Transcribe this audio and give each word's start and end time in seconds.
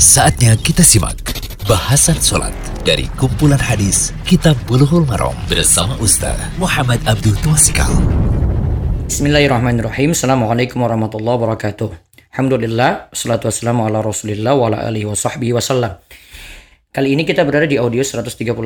Saatnya 0.00 0.56
kita 0.56 0.80
simak 0.80 1.20
bahasan 1.68 2.16
sholat 2.16 2.56
dari 2.88 3.04
kumpulan 3.20 3.60
hadis 3.60 4.16
Kitab 4.24 4.56
Bulughul 4.64 5.04
Maram 5.04 5.36
bersama 5.44 5.92
Ustaz 6.00 6.40
Muhammad 6.56 7.04
Abdul 7.04 7.36
Twasikal. 7.44 7.92
Bismillahirrahmanirrahim. 9.04 10.16
Assalamualaikum 10.16 10.80
warahmatullahi 10.80 11.36
wabarakatuh. 11.44 11.92
Alhamdulillah, 12.32 13.12
salatu 13.12 13.52
wassalamu 13.52 13.84
ala 13.84 14.00
rasulillah 14.00 14.56
wa 14.56 14.72
ala 14.72 14.88
alihi 14.88 15.04
wa 15.04 15.12
sahbihi 15.12 15.52
wasallam. 15.52 16.00
Kali 16.96 17.12
ini 17.12 17.28
kita 17.28 17.44
berada 17.44 17.68
di 17.68 17.76
audio 17.76 18.00
138 18.00 18.56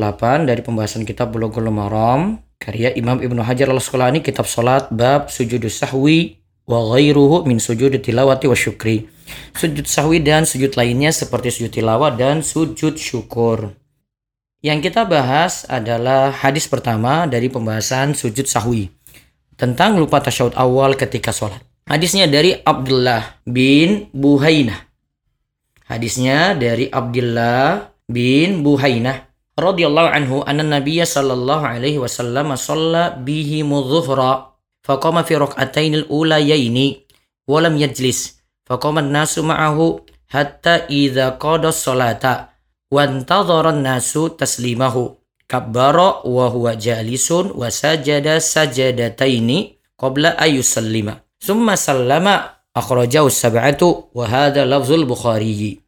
dari 0.46 0.62
pembahasan 0.62 1.02
kitab 1.02 1.34
Bulughul 1.34 1.66
Maram 1.66 2.46
karya 2.62 2.94
Imam 2.94 3.18
Ibnu 3.18 3.42
Hajar 3.42 3.74
al-Asqalani 3.74 4.22
kitab 4.22 4.46
salat 4.46 4.86
bab 4.94 5.34
sujudus 5.34 5.82
sahwi 5.82 6.38
wa 6.70 6.94
ghairuhu 6.94 7.42
min 7.42 7.58
sujud 7.58 7.90
tilawati 7.98 8.46
wa 8.46 8.54
syukri. 8.54 9.10
Sujud 9.54 9.86
sahwi 9.86 10.20
dan 10.20 10.44
sujud 10.44 10.74
lainnya 10.74 11.14
seperti 11.14 11.48
sujud 11.54 11.72
tilawah 11.72 12.12
dan 12.12 12.44
sujud 12.44 12.98
syukur. 12.98 13.72
Yang 14.64 14.90
kita 14.90 15.04
bahas 15.04 15.68
adalah 15.68 16.32
hadis 16.32 16.64
pertama 16.64 17.28
dari 17.28 17.52
pembahasan 17.52 18.16
sujud 18.16 18.48
sahwi 18.48 18.88
tentang 19.60 20.00
lupa 20.00 20.24
tasyahud 20.24 20.56
awal 20.56 20.96
ketika 20.96 21.30
sholat. 21.30 21.60
Hadisnya 21.84 22.24
dari 22.24 22.56
Abdullah 22.56 23.44
bin 23.44 24.08
Buhainah. 24.16 24.88
Hadisnya 25.84 26.56
dari 26.56 26.88
Abdullah 26.88 27.92
bin 28.08 28.64
Buhainah 28.64 29.28
radhiyallahu 29.54 30.08
anhu 30.10 30.36
anna 30.48 30.64
nabiyya 30.64 31.06
sallallahu 31.06 31.60
alaihi 31.60 32.00
wasallam 32.00 32.56
shalla 32.56 33.14
bihi 33.20 33.62
mudhuhra 33.62 34.56
faqama 34.82 35.22
fi 35.28 35.38
rak'atayn 35.38 36.02
al-ulayaini 36.02 37.06
wa 37.46 37.60
lam 37.60 37.76
yajlis 37.78 38.42
faqama 38.64 39.04
an-nasu 39.04 39.44
ma'ahu 39.44 40.00
hatta 40.32 40.88
idza 40.88 41.36
qada 41.40 41.70
as-salata 41.70 42.56
wa 42.90 43.04
an-nasu 43.04 44.32
taslimahu. 44.34 45.16
Kabbara 45.44 46.24
wa 46.24 46.48
huwa 46.48 46.72
jalisun 46.72 47.52
wa 47.52 47.68
sajada 47.68 48.40
sajadataini 48.40 49.76
qabla 50.00 50.40
ayusallima 50.40 51.20
thumma 51.36 51.76
sallama 51.76 52.64
akhrajahu 52.72 53.28
sab'atu 53.28 54.08
wa 54.16 54.24
hadha 54.24 54.64
lafzul 54.64 55.04
bukhari 55.04 55.84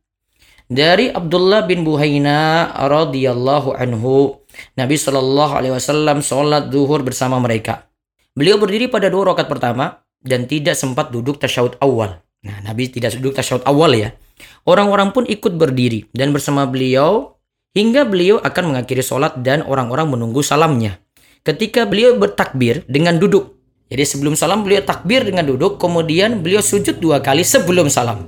dari 0.67 1.15
Abdullah 1.15 1.65
bin 1.65 1.87
Buhaina 1.87 2.69
radhiyallahu 2.75 3.79
anhu 3.79 4.43
Nabi 4.75 4.99
Shallallahu 4.99 5.53
alaihi 5.55 5.75
wasallam 5.75 6.21
sholat 6.27 6.75
duhur 6.75 7.07
bersama 7.07 7.39
mereka. 7.39 7.87
Beliau 8.35 8.59
berdiri 8.59 8.91
pada 8.91 9.07
dua 9.07 9.33
rakaat 9.33 9.47
pertama 9.47 10.03
dan 10.21 10.51
tidak 10.51 10.75
sempat 10.75 11.15
duduk 11.15 11.39
tasyahud 11.39 11.79
awal. 11.79 12.19
Nah, 12.47 12.63
Nabi 12.63 12.87
tidak 12.87 13.19
duduk 13.19 13.35
tasyahud 13.35 13.67
awal 13.67 13.99
ya. 13.99 14.15
Orang-orang 14.63 15.11
pun 15.11 15.27
ikut 15.27 15.59
berdiri 15.59 16.07
dan 16.15 16.31
bersama 16.31 16.63
beliau 16.71 17.35
hingga 17.75 18.07
beliau 18.07 18.39
akan 18.39 18.75
mengakhiri 18.75 19.03
sholat 19.03 19.43
dan 19.43 19.67
orang-orang 19.67 20.07
menunggu 20.07 20.47
salamnya. 20.47 21.03
Ketika 21.43 21.83
beliau 21.87 22.15
bertakbir 22.15 22.87
dengan 22.87 23.19
duduk. 23.19 23.59
Jadi 23.87 24.03
sebelum 24.03 24.35
salam 24.35 24.67
beliau 24.67 24.83
takbir 24.83 25.23
dengan 25.23 25.47
duduk, 25.47 25.79
kemudian 25.79 26.43
beliau 26.43 26.59
sujud 26.59 26.99
dua 26.99 27.23
kali 27.23 27.47
sebelum 27.47 27.87
salam. 27.87 28.27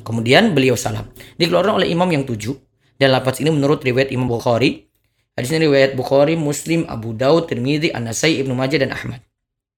Kemudian 0.00 0.52
beliau 0.56 0.76
salam. 0.76 1.08
Dikeluarkan 1.36 1.80
oleh 1.80 1.88
imam 1.92 2.08
yang 2.08 2.24
tujuh. 2.24 2.56
Dan 2.96 3.12
lafaz 3.12 3.40
ini 3.42 3.50
menurut 3.50 3.82
riwayat 3.82 4.14
Imam 4.14 4.30
Bukhari 4.30 4.92
Hadis 5.32 5.48
ini 5.48 5.64
riwayat 5.64 5.96
Bukhari, 5.96 6.36
Muslim, 6.36 6.84
Abu 6.92 7.16
Daud, 7.16 7.48
Tirmidzi, 7.48 7.88
An-Nasai, 7.88 8.44
Ibnu 8.44 8.52
Majah 8.52 8.84
dan 8.84 8.92
Ahmad. 8.92 9.24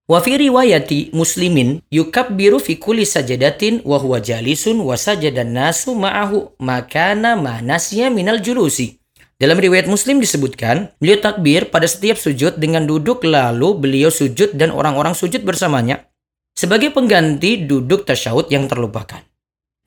Wa 0.05 0.21
fi 0.21 0.37
riwayati 0.37 1.17
Muslimin 1.17 1.81
yukabbiru 1.89 2.61
fi 2.61 2.77
kulli 2.77 3.09
sajadatin 3.09 3.81
wa 3.89 3.97
huwa 3.97 4.21
jalisun 4.21 4.85
wa 4.85 5.01
sajadan 5.01 5.57
nasu 5.57 5.97
ma'ahu 5.97 6.61
makana 6.61 7.41
ma 7.41 7.65
nasya 7.65 8.13
minal 8.13 8.37
julusi. 8.45 9.01
Dalam 9.41 9.57
riwayat 9.57 9.89
Muslim 9.89 10.21
disebutkan, 10.21 10.93
beliau 11.01 11.25
takbir 11.25 11.73
pada 11.73 11.89
setiap 11.89 12.21
sujud 12.21 12.61
dengan 12.61 12.85
duduk 12.85 13.25
lalu 13.25 13.81
beliau 13.81 14.13
sujud 14.13 14.53
dan 14.53 14.77
orang-orang 14.77 15.17
sujud 15.17 15.41
bersamanya 15.41 16.05
sebagai 16.53 16.93
pengganti 16.93 17.65
duduk 17.65 18.05
tasyahud 18.05 18.53
yang 18.53 18.69
terlupakan. 18.69 19.25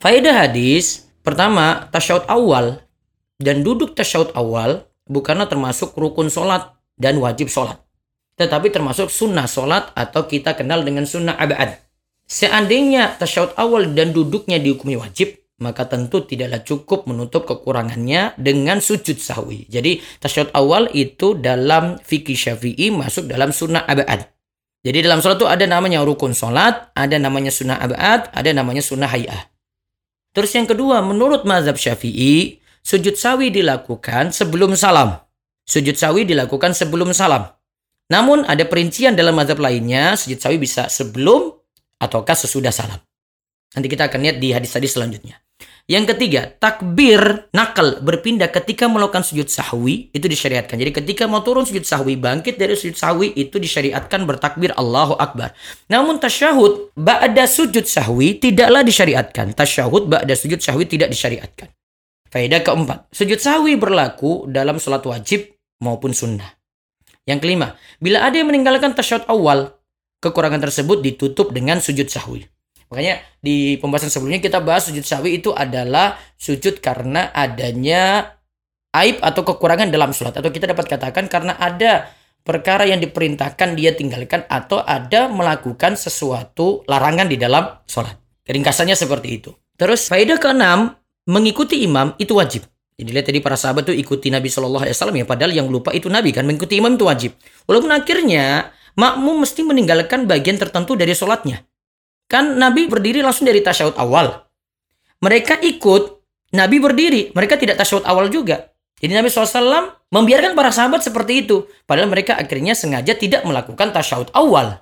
Faedah 0.02 0.50
hadis, 0.50 1.14
pertama, 1.22 1.94
tasyahud 1.94 2.26
awal 2.26 2.82
dan 3.38 3.62
duduk 3.62 3.94
tasyahud 3.94 4.34
awal 4.34 4.90
bukanlah 5.06 5.46
termasuk 5.46 5.94
rukun 5.94 6.34
sholat 6.34 6.74
dan 6.98 7.22
wajib 7.22 7.54
sholat. 7.54 7.87
Tetapi 8.38 8.70
termasuk 8.70 9.10
sunnah 9.10 9.50
sholat 9.50 9.92
atau 9.98 10.30
kita 10.30 10.54
kenal 10.54 10.86
dengan 10.86 11.10
sunnah 11.10 11.34
abad. 11.36 11.82
Seandainya 12.30 13.18
tasyahud 13.18 13.58
awal 13.58 13.98
dan 13.98 14.14
duduknya 14.14 14.62
dihukumi 14.62 14.94
wajib, 14.94 15.42
maka 15.58 15.90
tentu 15.90 16.22
tidaklah 16.22 16.62
cukup 16.62 17.10
menutup 17.10 17.50
kekurangannya 17.50 18.38
dengan 18.38 18.78
sujud 18.78 19.18
sahwi. 19.18 19.66
Jadi 19.66 20.06
tasyahud 20.22 20.54
awal 20.54 20.94
itu 20.94 21.34
dalam 21.34 21.98
fikih 21.98 22.38
syafi'i 22.38 22.94
masuk 22.94 23.26
dalam 23.26 23.50
sunnah 23.50 23.82
abad. 23.90 24.30
Jadi 24.86 25.02
dalam 25.02 25.20
sholat 25.20 25.42
itu 25.42 25.50
ada 25.50 25.66
namanya 25.66 26.06
rukun 26.06 26.38
sholat, 26.38 26.94
ada 26.94 27.18
namanya 27.18 27.50
sunnah 27.50 27.82
abad, 27.82 28.30
ada 28.30 28.50
namanya 28.54 28.86
sunnah 28.86 29.10
hayah. 29.10 29.50
Terus 30.38 30.54
yang 30.54 30.70
kedua, 30.70 31.02
menurut 31.02 31.50
mazhab 31.50 31.82
syafi'i, 31.82 32.62
sujud 32.86 33.18
sawi 33.18 33.50
dilakukan 33.50 34.30
sebelum 34.30 34.78
salam. 34.78 35.18
Sujud 35.66 35.98
sawi 35.98 36.30
dilakukan 36.30 36.78
sebelum 36.78 37.10
salam. 37.18 37.57
Namun 38.08 38.48
ada 38.48 38.64
perincian 38.64 39.14
dalam 39.20 39.36
mazhab 39.36 39.60
lainnya, 39.60 40.16
sujud 40.16 40.40
sawi 40.40 40.58
bisa 40.60 40.88
sebelum 40.88 41.52
ataukah 42.00 42.36
sesudah 42.40 42.72
salam. 42.72 43.00
Nanti 43.76 43.88
kita 43.92 44.08
akan 44.08 44.20
lihat 44.24 44.38
di 44.40 44.56
hadis-hadis 44.56 44.96
selanjutnya. 44.96 45.44
Yang 45.88 46.16
ketiga, 46.16 46.52
takbir 46.60 47.48
nakal 47.56 48.04
berpindah 48.04 48.52
ketika 48.52 48.92
melakukan 48.92 49.24
sujud 49.24 49.48
sahwi 49.48 50.12
itu 50.12 50.28
disyariatkan. 50.28 50.76
Jadi 50.76 50.92
ketika 50.92 51.32
mau 51.32 51.40
turun 51.40 51.64
sujud 51.64 51.88
sahwi, 51.88 52.20
bangkit 52.20 52.60
dari 52.60 52.76
sujud 52.76 53.00
sahwi 53.00 53.32
itu 53.32 53.56
disyariatkan 53.56 54.28
bertakbir 54.28 54.76
Allahu 54.76 55.16
Akbar. 55.16 55.56
Namun 55.88 56.20
tasyahud 56.20 56.92
ba'da 56.92 57.48
sujud 57.48 57.88
sahwi 57.88 58.36
tidaklah 58.36 58.84
disyariatkan. 58.84 59.56
Tasyahud 59.56 60.12
ba'da 60.12 60.36
sujud 60.36 60.60
sahwi 60.60 60.92
tidak 60.92 61.08
disyariatkan. 61.08 61.72
Faedah 62.28 62.60
keempat, 62.68 63.08
sujud 63.16 63.40
sahwi 63.40 63.80
berlaku 63.80 64.44
dalam 64.52 64.84
sholat 64.84 65.08
wajib 65.08 65.56
maupun 65.80 66.12
sunnah. 66.12 66.57
Yang 67.28 67.40
kelima, 67.44 67.76
bila 68.00 68.24
ada 68.24 68.40
yang 68.40 68.48
meninggalkan 68.48 68.96
tasyahud 68.96 69.28
awal, 69.28 69.76
kekurangan 70.24 70.64
tersebut 70.64 71.04
ditutup 71.04 71.52
dengan 71.52 71.84
sujud 71.84 72.08
sahwi. 72.08 72.48
Makanya 72.88 73.20
di 73.44 73.76
pembahasan 73.84 74.08
sebelumnya 74.08 74.40
kita 74.40 74.64
bahas 74.64 74.88
sujud 74.88 75.04
sahwi 75.04 75.44
itu 75.44 75.52
adalah 75.52 76.16
sujud 76.40 76.80
karena 76.80 77.36
adanya 77.36 78.32
aib 78.96 79.20
atau 79.20 79.44
kekurangan 79.44 79.92
dalam 79.92 80.16
sholat. 80.16 80.40
Atau 80.40 80.56
kita 80.56 80.72
dapat 80.72 80.88
katakan 80.88 81.28
karena 81.28 81.60
ada 81.60 82.08
perkara 82.48 82.88
yang 82.88 83.04
diperintahkan 83.04 83.76
dia 83.76 83.92
tinggalkan 83.92 84.48
atau 84.48 84.80
ada 84.80 85.28
melakukan 85.28 86.00
sesuatu 86.00 86.88
larangan 86.88 87.28
di 87.28 87.36
dalam 87.36 87.84
sholat. 87.84 88.16
Ringkasannya 88.48 88.96
seperti 88.96 89.28
itu. 89.36 89.52
Terus 89.76 90.08
faedah 90.08 90.40
keenam, 90.40 90.96
mengikuti 91.28 91.84
imam 91.84 92.16
itu 92.16 92.40
wajib. 92.40 92.64
Jadi 92.98 93.10
lihat 93.14 93.30
tadi 93.30 93.40
para 93.46 93.54
sahabat 93.54 93.94
tuh 93.94 93.94
ikuti 93.94 94.34
Nabi 94.34 94.50
Shallallahu 94.50 94.82
Alaihi 94.82 94.98
Wasallam 94.98 95.18
ya, 95.22 95.26
padahal 95.30 95.54
yang 95.54 95.70
lupa 95.70 95.94
itu 95.94 96.10
Nabi 96.10 96.34
kan 96.34 96.50
mengikuti 96.50 96.82
imam 96.82 96.98
itu 96.98 97.06
wajib. 97.06 97.32
Walaupun 97.70 97.94
akhirnya 97.94 98.74
makmum 98.98 99.46
mesti 99.46 99.62
meninggalkan 99.62 100.26
bagian 100.26 100.58
tertentu 100.58 100.98
dari 100.98 101.14
sholatnya. 101.14 101.62
Kan 102.26 102.58
Nabi 102.58 102.90
berdiri 102.90 103.22
langsung 103.22 103.46
dari 103.46 103.62
tasyahud 103.62 104.02
awal. 104.02 104.50
Mereka 105.22 105.62
ikut, 105.62 106.26
Nabi 106.58 106.78
berdiri, 106.82 107.30
mereka 107.38 107.62
tidak 107.62 107.78
tasyahud 107.78 108.04
awal 108.10 108.34
juga. 108.34 108.74
Jadi 108.98 109.14
Nabi 109.14 109.30
SAW 109.30 110.10
membiarkan 110.10 110.58
para 110.58 110.74
sahabat 110.74 111.06
seperti 111.06 111.46
itu. 111.46 111.70
Padahal 111.86 112.10
mereka 112.10 112.34
akhirnya 112.34 112.74
sengaja 112.74 113.14
tidak 113.14 113.46
melakukan 113.46 113.94
tasyahud 113.94 114.34
awal. 114.34 114.82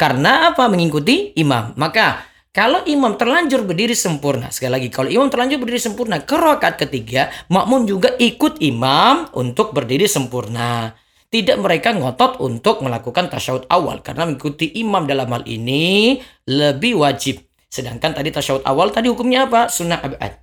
Karena 0.00 0.48
apa? 0.48 0.64
Mengikuti 0.72 1.36
imam. 1.36 1.76
Maka 1.76 2.24
kalau 2.48 2.80
imam 2.88 3.14
terlanjur 3.20 3.62
berdiri 3.68 3.92
sempurna, 3.92 4.48
sekali 4.48 4.72
lagi, 4.72 4.88
kalau 4.88 5.12
imam 5.12 5.28
terlanjur 5.28 5.60
berdiri 5.60 5.78
sempurna 5.78 6.24
ke 6.24 6.32
rakaat 6.32 6.80
ketiga, 6.80 7.28
makmum 7.52 7.84
juga 7.84 8.16
ikut 8.16 8.64
imam 8.64 9.28
untuk 9.36 9.76
berdiri 9.76 10.08
sempurna. 10.08 10.96
Tidak 11.28 11.60
mereka 11.60 11.92
ngotot 11.92 12.40
untuk 12.40 12.80
melakukan 12.80 13.28
tasyahud 13.28 13.68
awal 13.68 14.00
karena 14.00 14.24
mengikuti 14.24 14.64
imam 14.80 15.04
dalam 15.04 15.28
hal 15.28 15.44
ini 15.44 16.16
lebih 16.48 17.04
wajib. 17.04 17.44
Sedangkan 17.68 18.16
tadi 18.16 18.32
tasyahud 18.32 18.64
awal 18.64 18.96
tadi 18.96 19.12
hukumnya 19.12 19.44
apa? 19.44 19.68
Sunnah 19.68 20.00
abad. 20.00 20.40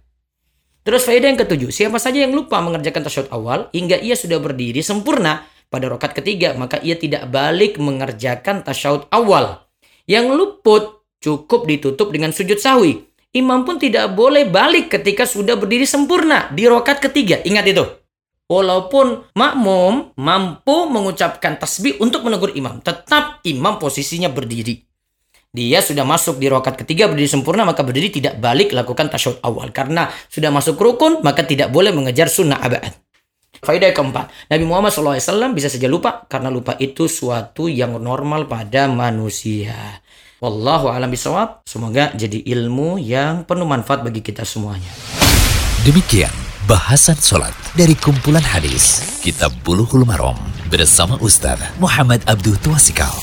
Terus 0.85 1.01
faedah 1.09 1.33
yang 1.33 1.41
ketujuh, 1.41 1.73
siapa 1.73 1.97
saja 1.97 2.21
yang 2.21 2.37
lupa 2.37 2.61
mengerjakan 2.61 3.01
tasyahud 3.01 3.33
awal 3.33 3.73
hingga 3.73 3.97
ia 3.97 4.13
sudah 4.13 4.37
berdiri 4.37 4.85
sempurna 4.85 5.41
pada 5.73 5.89
rakaat 5.89 6.21
ketiga, 6.21 6.53
maka 6.53 6.77
ia 6.85 6.93
tidak 6.93 7.25
balik 7.33 7.81
mengerjakan 7.81 8.61
tasyahud 8.61 9.09
awal. 9.09 9.65
Yang 10.05 10.37
luput 10.37 10.94
cukup 11.25 11.65
ditutup 11.65 12.13
dengan 12.13 12.29
sujud 12.29 12.61
sahwi. 12.61 13.01
Imam 13.33 13.65
pun 13.65 13.81
tidak 13.81 14.13
boleh 14.13 14.45
balik 14.45 14.93
ketika 14.93 15.25
sudah 15.25 15.57
berdiri 15.57 15.89
sempurna 15.89 16.53
di 16.53 16.69
rokat 16.69 17.01
ketiga. 17.01 17.41
Ingat 17.41 17.65
itu. 17.65 17.83
Walaupun 18.45 19.33
makmum 19.33 20.13
mampu 20.21 20.85
mengucapkan 20.85 21.57
tasbih 21.57 21.97
untuk 21.97 22.21
menegur 22.21 22.53
imam, 22.53 22.77
tetap 22.77 23.41
imam 23.41 23.81
posisinya 23.81 24.29
berdiri. 24.29 24.85
dia 25.55 25.79
sudah 25.79 26.03
masuk 26.03 26.35
di 26.35 26.51
rokat 26.51 26.75
ketiga 26.83 27.07
berdiri 27.07 27.31
sempurna 27.31 27.63
maka 27.63 27.79
berdiri 27.79 28.11
tidak 28.11 28.43
balik 28.43 28.75
lakukan 28.75 29.07
tasyahud 29.07 29.39
awal 29.39 29.71
karena 29.71 30.11
sudah 30.27 30.51
masuk 30.51 30.75
rukun 30.75 31.23
maka 31.23 31.47
tidak 31.47 31.71
boleh 31.71 31.95
mengejar 31.95 32.27
sunnah 32.27 32.59
abad. 32.59 32.91
Faedah 33.63 33.95
keempat, 33.95 34.51
Nabi 34.51 34.67
Muhammad 34.67 34.91
SAW 34.91 35.55
bisa 35.55 35.71
saja 35.71 35.87
lupa 35.87 36.27
karena 36.27 36.51
lupa 36.51 36.75
itu 36.75 37.07
suatu 37.07 37.71
yang 37.71 37.95
normal 38.03 38.51
pada 38.51 38.91
manusia. 38.91 40.03
Wallahu 40.45 40.93
alam 40.93 41.09
bisawab. 41.09 41.65
Semoga 41.65 42.13
jadi 42.13 42.37
ilmu 42.45 43.01
yang 43.01 43.49
penuh 43.49 43.65
manfaat 43.65 44.05
bagi 44.05 44.21
kita 44.21 44.45
semuanya. 44.45 44.93
Demikian 45.81 46.29
bahasan 46.69 47.17
sholat 47.17 47.53
dari 47.73 47.97
kumpulan 47.97 48.45
hadis 48.45 49.01
Kitab 49.25 49.49
Bulughul 49.65 50.05
Maram 50.05 50.37
bersama 50.69 51.17
Ustaz 51.17 51.57
Muhammad 51.81 52.21
Abdul 52.29 52.61
Tuasikal. 52.61 53.13